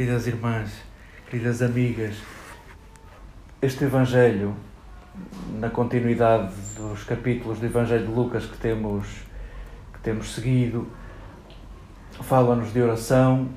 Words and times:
queridas 0.00 0.26
irmãs, 0.26 0.70
queridas 1.28 1.60
amigas, 1.60 2.16
este 3.60 3.84
Evangelho, 3.84 4.56
na 5.58 5.68
continuidade 5.68 6.54
dos 6.74 7.04
capítulos 7.04 7.58
do 7.58 7.66
Evangelho 7.66 8.06
de 8.06 8.10
Lucas 8.10 8.46
que 8.46 8.56
temos, 8.56 9.06
que 9.92 10.00
temos 10.00 10.34
seguido, 10.34 10.88
fala-nos 12.22 12.72
de 12.72 12.80
oração 12.80 13.50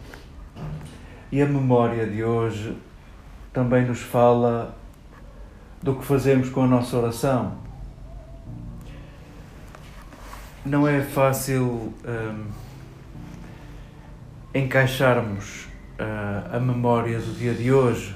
e 1.31 1.41
a 1.41 1.45
memória 1.45 2.05
de 2.05 2.25
hoje 2.25 2.77
também 3.53 3.85
nos 3.85 4.01
fala 4.01 4.75
do 5.81 5.95
que 5.95 6.03
fazemos 6.03 6.49
com 6.49 6.63
a 6.63 6.67
nossa 6.67 6.97
oração. 6.97 7.57
Não 10.65 10.85
é 10.85 11.01
fácil 11.01 11.93
hum, 12.05 12.47
encaixarmos 14.53 15.71
uh, 15.99 16.55
a 16.55 16.59
memória 16.59 17.19
do 17.19 17.33
dia 17.33 17.53
de 17.53 17.71
hoje. 17.71 18.15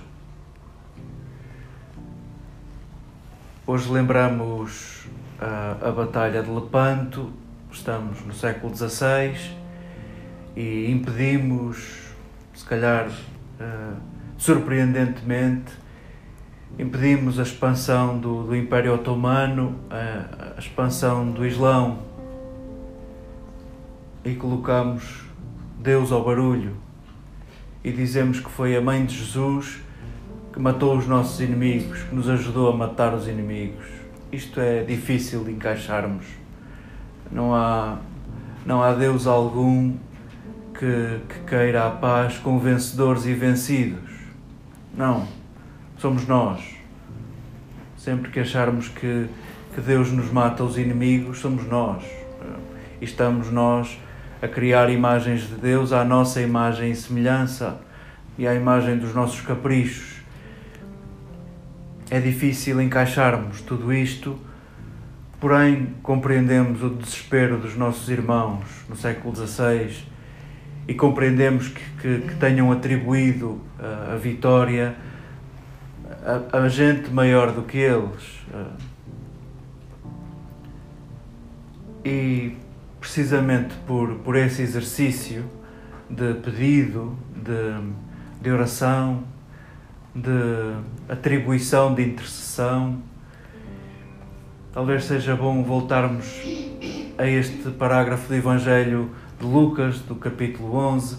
Hoje 3.66 3.92
lembramos 3.92 5.06
uh, 5.42 5.86
a 5.86 5.92
Batalha 5.92 6.42
de 6.42 6.50
Lepanto, 6.50 7.31
estamos 7.72 8.25
no 8.25 8.33
século 8.33 8.75
XVI 8.75 9.36
e 10.55 10.89
impedimos, 10.89 12.14
se 12.53 12.66
calhar 12.66 13.08
uh, 13.08 13.98
surpreendentemente, 14.38 15.72
impedimos 16.80 17.39
a 17.39 17.44
expansão 17.44 18.17
do, 18.17 18.44
do 18.44 18.55
Império 18.55 18.94
Otomano, 18.94 19.80
a, 19.89 20.55
a 20.55 20.59
expansão 20.59 21.30
do 21.31 21.45
Islão. 21.45 22.00
E 24.23 24.36
colocamos 24.36 25.25
Deus 25.80 26.11
ao 26.11 26.23
barulho 26.23 26.86
e 27.83 27.92
dizemos 27.92 28.39
que 28.39 28.50
foi 28.50 28.75
a 28.75 28.81
mãe 28.81 29.06
de 29.06 29.16
Jesus 29.16 29.80
que 30.52 30.59
matou 30.59 30.97
os 30.97 31.08
nossos 31.08 31.39
inimigos, 31.39 32.02
que 32.02 32.16
nos 32.16 32.28
ajudou 32.28 32.72
a 32.72 32.75
matar 32.75 33.14
os 33.14 33.28
inimigos. 33.28 33.86
Isto 34.31 34.59
é 34.59 34.83
difícil 34.83 35.44
de 35.44 35.52
encaixarmos. 35.52 36.25
Não 37.31 37.53
há, 37.53 38.00
não 38.66 38.81
há 38.81 38.94
Deus 38.94 39.28
algum 39.28 39.94
que, 40.73 41.20
que 41.30 41.39
queira 41.48 41.88
a 41.88 41.92
paz 41.92 42.38
com 42.38 42.59
vencedores 42.59 43.25
e 43.25 43.33
vencidos. 43.33 44.09
Não. 44.95 45.28
Somos 45.98 46.28
nós. 46.28 46.61
Sempre 47.95 48.31
que 48.31 48.39
acharmos 48.39 48.88
que, 48.88 49.28
que 49.75 49.81
Deus 49.81 50.11
nos 50.11 50.31
mata 50.31 50.64
os 50.64 50.78
inimigos, 50.78 51.39
somos 51.39 51.67
nós. 51.67 52.03
E 53.00 53.05
estamos 53.05 53.52
nós 53.52 53.98
a 54.41 54.47
criar 54.47 54.89
imagens 54.89 55.47
de 55.47 55.55
Deus 55.55 55.91
à 55.91 56.03
nossa 56.03 56.41
imagem 56.41 56.91
e 56.91 56.95
semelhança 56.95 57.80
e 58.37 58.48
à 58.48 58.53
imagem 58.53 58.98
dos 58.98 59.14
nossos 59.14 59.42
caprichos. 59.42 60.17
É 62.09 62.20
difícil 62.20 62.80
encaixarmos 62.81 63.61
tudo 63.61 63.92
isto, 63.92 64.39
porém 65.39 65.95
compreendemos 66.02 66.83
o 66.83 66.89
desespero 66.89 67.58
dos 67.58 67.76
nossos 67.76 68.09
irmãos 68.09 68.64
no 68.87 68.95
século 68.95 69.36
XVI 69.36 70.05
e 70.87 70.93
compreendemos 70.93 71.67
que, 71.67 71.83
que, 72.02 72.27
que 72.27 72.36
tenham 72.36 72.71
atribuído 72.71 73.59
a, 73.80 74.14
a 74.14 74.15
vitória 74.15 74.95
a, 76.52 76.59
a, 76.59 76.70
gente 76.70 77.09
maior 77.09 77.52
do 77.52 77.64
que 77.64 77.77
eles. 77.77 78.37
E 82.05 82.55
precisamente 82.99 83.75
por, 83.85 84.15
por 84.15 84.35
esse 84.35 84.61
exercício 84.61 85.45
de 86.09 86.33
pedido, 86.35 87.17
de, 87.35 87.91
de 88.41 88.52
oração, 88.52 89.23
de 90.15 90.73
atribuição, 91.09 91.93
de 91.93 92.03
intercessão, 92.03 93.02
talvez 94.73 95.05
seja 95.05 95.35
bom 95.35 95.63
voltarmos 95.63 96.25
a 97.17 97.27
este 97.27 97.69
parágrafo 97.71 98.27
do 98.27 98.35
Evangelho 98.35 99.11
de 99.39 99.45
Lucas, 99.45 99.99
do 99.99 100.15
capítulo 100.15 100.75
11, 100.75 101.17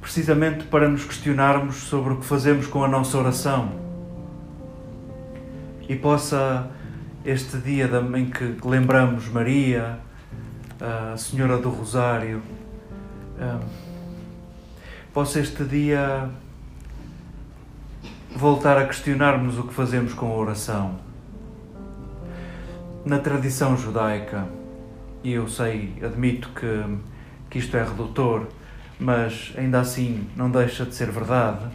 precisamente 0.00 0.64
para 0.64 0.88
nos 0.88 1.04
questionarmos 1.04 1.76
sobre 1.76 2.14
o 2.14 2.16
que 2.18 2.24
fazemos 2.24 2.66
com 2.66 2.84
a 2.84 2.88
nossa 2.88 3.16
oração. 3.16 3.72
E 5.88 5.96
possa 5.96 6.70
este 7.24 7.58
dia 7.58 7.88
em 8.16 8.26
que 8.26 8.56
lembramos 8.64 9.28
Maria, 9.28 9.98
a 10.80 11.16
Senhora 11.16 11.58
do 11.58 11.68
Rosário, 11.68 12.42
possa 15.12 15.40
este 15.40 15.64
dia 15.64 16.30
voltar 18.34 18.78
a 18.78 18.86
questionarmos 18.86 19.58
o 19.58 19.64
que 19.64 19.74
fazemos 19.74 20.14
com 20.14 20.26
a 20.26 20.34
oração. 20.34 20.98
Na 23.04 23.18
tradição 23.18 23.76
judaica, 23.76 24.46
e 25.22 25.32
eu 25.32 25.48
sei, 25.48 25.92
admito 26.02 26.48
que, 26.50 26.84
que 27.50 27.58
isto 27.58 27.76
é 27.76 27.82
redutor, 27.82 28.46
mas 28.98 29.52
ainda 29.56 29.80
assim 29.80 30.26
não 30.36 30.50
deixa 30.50 30.86
de 30.86 30.94
ser 30.94 31.10
verdade, 31.10 31.66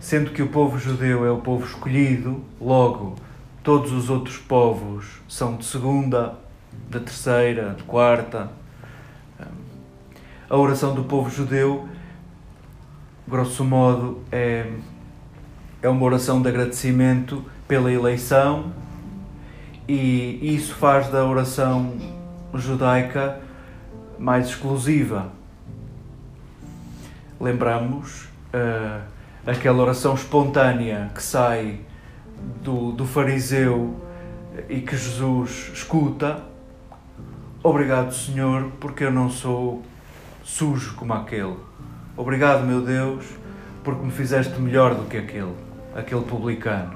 sendo 0.00 0.30
que 0.30 0.42
o 0.42 0.48
povo 0.48 0.78
judeu 0.78 1.24
é 1.24 1.30
o 1.30 1.38
povo 1.38 1.64
escolhido, 1.64 2.42
logo 2.60 3.16
todos 3.62 3.92
os 3.92 4.10
outros 4.10 4.36
povos 4.36 5.20
são 5.28 5.56
de 5.56 5.64
segunda, 5.64 6.41
de 6.90 7.00
terceira, 7.00 7.74
de 7.76 7.82
quarta. 7.84 8.50
A 10.48 10.56
oração 10.56 10.94
do 10.94 11.04
povo 11.04 11.30
judeu, 11.30 11.88
grosso 13.26 13.64
modo, 13.64 14.22
é, 14.30 14.70
é 15.80 15.88
uma 15.88 16.04
oração 16.04 16.42
de 16.42 16.48
agradecimento 16.48 17.44
pela 17.66 17.90
eleição 17.90 18.72
e 19.88 20.54
isso 20.54 20.74
faz 20.74 21.08
da 21.08 21.24
oração 21.24 21.96
judaica 22.54 23.40
mais 24.18 24.48
exclusiva. 24.48 25.32
Lembramos 27.40 28.24
uh, 28.54 29.02
aquela 29.46 29.82
oração 29.82 30.14
espontânea 30.14 31.10
que 31.14 31.22
sai 31.22 31.80
do, 32.62 32.92
do 32.92 33.06
fariseu 33.06 33.96
e 34.68 34.80
que 34.80 34.96
Jesus 34.96 35.70
escuta. 35.74 36.51
Obrigado, 37.64 38.12
Senhor, 38.12 38.72
porque 38.80 39.04
eu 39.04 39.12
não 39.12 39.30
sou 39.30 39.82
sujo 40.42 40.96
como 40.96 41.14
aquele. 41.14 41.54
Obrigado, 42.16 42.66
meu 42.66 42.80
Deus, 42.80 43.24
porque 43.84 44.04
me 44.04 44.10
fizeste 44.10 44.60
melhor 44.60 44.96
do 44.96 45.04
que 45.04 45.16
aquele, 45.16 45.54
aquele 45.94 46.22
publicano. 46.22 46.94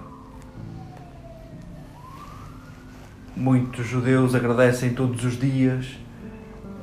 Muitos 3.36 3.86
judeus 3.86 4.34
agradecem 4.34 4.92
todos 4.92 5.24
os 5.24 5.39
dias 5.39 5.98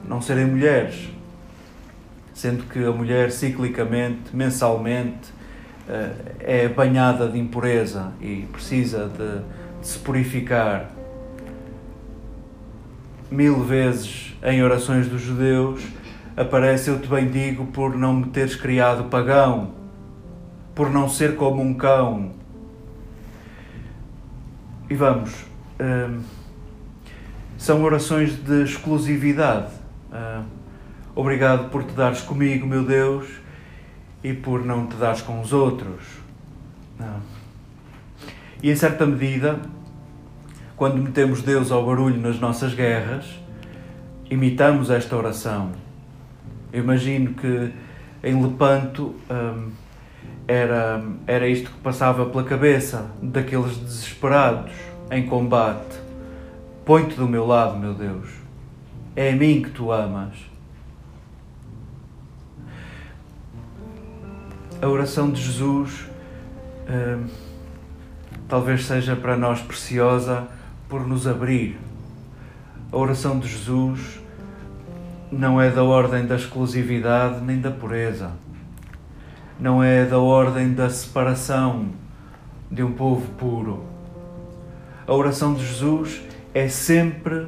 não 0.08 0.22
serem 0.22 0.46
mulheres, 0.46 1.10
sendo 2.34 2.64
que 2.64 2.84
a 2.86 2.92
mulher 2.92 3.32
ciclicamente, 3.32 4.34
mensalmente, 4.34 5.34
eh, 5.90 6.12
é 6.40 6.68
banhada 6.70 7.28
de 7.28 7.38
impureza 7.38 8.14
e 8.22 8.48
precisa 8.52 9.10
de, 9.10 9.82
de 9.82 9.88
se 9.88 10.00
purificar. 10.00 10.90
Mil 13.34 13.64
vezes 13.64 14.38
em 14.44 14.62
orações 14.62 15.08
dos 15.08 15.20
judeus 15.20 15.84
aparece 16.38 16.92
eu 16.92 17.00
te 17.00 17.08
bendigo 17.08 17.66
por 17.66 17.98
não 17.98 18.14
me 18.14 18.28
teres 18.28 18.56
criado 18.56 19.06
pagão, 19.06 19.72
por 20.76 20.92
não 20.92 21.10
ser 21.10 21.36
como 21.36 21.60
um 21.60 21.74
cão. 21.74 22.34
E 24.88 24.94
vamos, 24.94 25.34
hum, 25.82 26.22
são 27.58 27.82
orações 27.82 28.36
de 28.36 28.66
exclusividade. 28.66 29.74
Hum, 30.14 30.44
obrigado 31.16 31.72
por 31.72 31.84
te 31.84 31.94
dares 31.94 32.22
comigo, 32.22 32.68
meu 32.68 32.86
Deus, 32.86 33.28
e 34.24 34.32
por 34.32 34.64
não 34.64 34.86
te 34.86 34.96
dares 34.96 35.24
com 35.24 35.42
os 35.42 35.52
outros. 35.52 36.04
E 38.62 38.70
em 38.70 38.76
certa 38.76 39.08
medida, 39.08 39.60
quando 40.76 41.02
metemos 41.02 41.42
Deus 41.42 41.72
ao 41.72 41.86
barulho 41.86 42.20
nas 42.20 42.40
nossas 42.40 42.74
guerras, 42.74 43.26
imitamos 44.30 44.90
esta 44.90 45.16
oração 45.16 45.72
eu 46.74 46.84
imagino 46.84 47.36
que 47.36 47.72
em 48.24 48.42
Lepanto 48.42 49.14
hum, 49.30 49.70
era, 50.48 51.04
era 51.28 51.48
isto 51.48 51.70
que 51.70 51.78
passava 51.78 52.26
pela 52.26 52.44
cabeça 52.44 53.12
daqueles 53.22 53.78
desesperados 53.78 54.74
em 55.12 55.28
combate. 55.28 56.00
Põe-te 56.84 57.16
do 57.16 57.28
meu 57.28 57.46
lado, 57.46 57.78
meu 57.78 57.94
Deus. 57.94 58.28
É 59.16 59.30
a 59.30 59.36
mim 59.36 59.62
que 59.62 59.70
tu 59.70 59.92
amas. 59.92 60.34
A 64.82 64.88
oração 64.88 65.30
de 65.30 65.40
Jesus 65.40 66.08
hum, 66.90 67.28
talvez 68.50 68.84
seja 68.86 69.16
para 69.16 69.38
nós 69.38 69.62
preciosa 69.62 70.48
por 70.94 71.08
nos 71.08 71.26
abrir. 71.26 71.76
A 72.92 72.98
oração 72.98 73.40
de 73.40 73.48
Jesus 73.48 74.20
não 75.32 75.60
é 75.60 75.72
da 75.72 75.84
ordem 75.84 76.28
da 76.28 76.36
exclusividade 76.36 77.44
nem 77.44 77.60
da 77.60 77.72
pureza. 77.72 78.34
não 79.60 79.84
é 79.84 80.06
da 80.06 80.20
ordem 80.20 80.72
da 80.72 80.92
separação 80.92 81.88
de 82.70 82.84
um 82.84 82.92
povo 82.92 83.28
puro. 83.40 83.84
A 85.08 85.14
oração 85.16 85.56
de 85.56 85.66
Jesus 85.66 86.22
é 86.54 86.68
sempre 86.68 87.48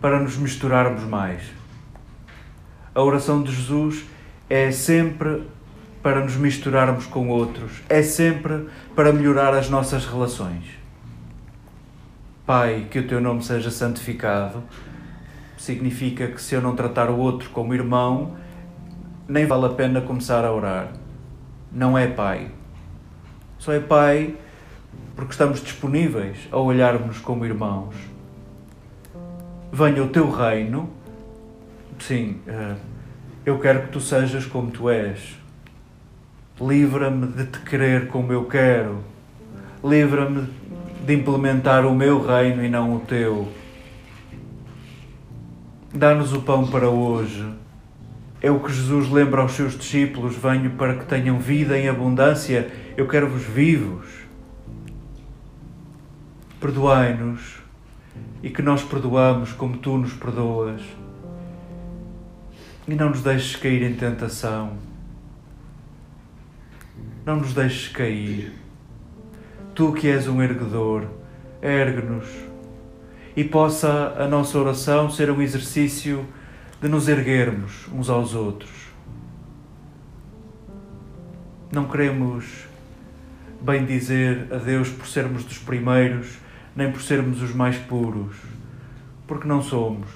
para 0.00 0.18
nos 0.18 0.38
misturarmos 0.38 1.04
mais. 1.04 1.42
A 2.94 3.02
oração 3.02 3.42
de 3.42 3.54
Jesus 3.54 4.06
é 4.48 4.70
sempre 4.70 5.46
para 6.02 6.24
nos 6.24 6.36
misturarmos 6.36 7.04
com 7.04 7.28
outros, 7.28 7.82
é 7.86 8.00
sempre 8.02 8.66
para 8.96 9.12
melhorar 9.12 9.52
as 9.52 9.68
nossas 9.68 10.06
relações. 10.06 10.81
Pai, 12.44 12.88
que 12.90 12.98
o 12.98 13.06
teu 13.06 13.20
nome 13.20 13.40
seja 13.44 13.70
santificado, 13.70 14.64
significa 15.56 16.26
que 16.26 16.42
se 16.42 16.56
eu 16.56 16.60
não 16.60 16.74
tratar 16.74 17.08
o 17.08 17.16
outro 17.16 17.48
como 17.50 17.72
irmão, 17.72 18.36
nem 19.28 19.46
vale 19.46 19.66
a 19.66 19.68
pena 19.68 20.00
começar 20.00 20.44
a 20.44 20.52
orar. 20.52 20.92
Não 21.70 21.96
é 21.96 22.08
Pai. 22.08 22.50
Só 23.58 23.72
é 23.72 23.78
Pai 23.78 24.34
porque 25.14 25.30
estamos 25.30 25.62
disponíveis 25.62 26.36
a 26.50 26.56
olharmos 26.58 27.20
como 27.20 27.44
irmãos. 27.46 27.94
Venha 29.72 30.02
o 30.02 30.08
teu 30.08 30.28
reino. 30.28 30.90
Sim, 32.00 32.40
eh, 32.48 32.74
eu 33.46 33.60
quero 33.60 33.82
que 33.82 33.88
tu 33.88 34.00
sejas 34.00 34.44
como 34.46 34.72
tu 34.72 34.90
és. 34.90 35.36
Livra-me 36.60 37.28
de 37.28 37.46
te 37.46 37.60
querer 37.60 38.08
como 38.08 38.32
eu 38.32 38.46
quero. 38.46 38.98
Livra-me 39.84 40.48
de 41.04 41.14
implementar 41.14 41.84
o 41.84 41.94
meu 41.94 42.24
reino 42.24 42.64
e 42.64 42.68
não 42.68 42.96
o 42.96 43.00
teu. 43.00 43.48
Dá-nos 45.92 46.32
o 46.32 46.42
pão 46.42 46.66
para 46.66 46.88
hoje. 46.88 47.46
É 48.40 48.50
o 48.50 48.60
que 48.60 48.72
Jesus 48.72 49.10
lembra 49.10 49.42
aos 49.42 49.52
seus 49.52 49.76
discípulos: 49.76 50.36
venho 50.36 50.70
para 50.70 50.94
que 50.94 51.04
tenham 51.04 51.38
vida 51.38 51.78
em 51.78 51.88
abundância. 51.88 52.70
Eu 52.96 53.06
quero-vos 53.06 53.42
vivos. 53.42 54.06
Perdoai-nos 56.60 57.60
e 58.42 58.50
que 58.50 58.62
nós 58.62 58.82
perdoamos 58.82 59.52
como 59.52 59.76
tu 59.78 59.96
nos 59.96 60.12
perdoas. 60.12 60.80
E 62.86 62.94
não 62.94 63.10
nos 63.10 63.22
deixes 63.22 63.56
cair 63.56 63.82
em 63.82 63.94
tentação. 63.94 64.76
Não 67.24 67.36
nos 67.36 67.54
deixes 67.54 67.88
cair. 67.88 68.61
Tu 69.74 69.92
que 69.92 70.08
és 70.08 70.28
um 70.28 70.42
erguedor, 70.42 71.06
ergue-nos 71.62 72.26
e 73.34 73.42
possa 73.42 74.14
a 74.18 74.28
nossa 74.28 74.58
oração 74.58 75.10
ser 75.10 75.30
um 75.30 75.40
exercício 75.40 76.26
de 76.80 76.88
nos 76.88 77.08
erguermos 77.08 77.88
uns 77.90 78.10
aos 78.10 78.34
outros. 78.34 78.70
Não 81.72 81.84
queremos 81.88 82.66
bem 83.62 83.86
dizer 83.86 84.48
a 84.52 84.58
Deus 84.58 84.90
por 84.90 85.06
sermos 85.06 85.42
dos 85.44 85.56
primeiros, 85.56 86.36
nem 86.76 86.92
por 86.92 87.00
sermos 87.00 87.40
os 87.40 87.54
mais 87.54 87.78
puros, 87.78 88.36
porque 89.26 89.48
não 89.48 89.62
somos. 89.62 90.08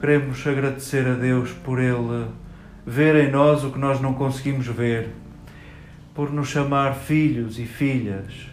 Queremos 0.00 0.44
agradecer 0.44 1.06
a 1.06 1.14
Deus 1.14 1.52
por 1.52 1.78
Ele 1.78 2.26
ver 2.84 3.14
em 3.14 3.30
nós 3.30 3.62
o 3.62 3.70
que 3.70 3.78
nós 3.78 4.00
não 4.00 4.14
conseguimos 4.14 4.66
ver, 4.66 5.10
por 6.16 6.32
nos 6.32 6.48
chamar 6.48 6.94
filhos 6.94 7.58
e 7.58 7.66
filhas 7.66 8.48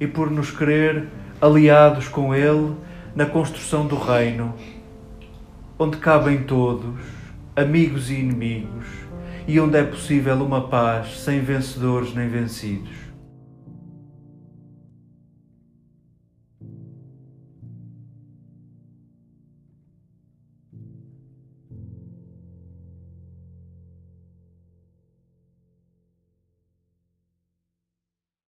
e 0.00 0.06
por 0.06 0.30
nos 0.30 0.50
querer 0.50 1.08
aliados 1.40 2.08
com 2.08 2.34
Ele 2.34 2.74
na 3.14 3.26
construção 3.26 3.86
do 3.86 3.96
reino 3.96 4.54
onde 5.82 5.96
cabem 5.96 6.44
todos, 6.44 7.00
amigos 7.56 8.08
e 8.08 8.14
inimigos, 8.14 8.86
e 9.48 9.58
onde 9.58 9.76
é 9.76 9.82
possível 9.82 10.36
uma 10.36 10.68
paz 10.68 11.18
sem 11.20 11.40
vencedores 11.40 12.14
nem 12.14 12.28
vencidos. 12.28 13.01